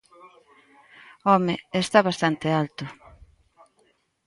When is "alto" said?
2.61-2.85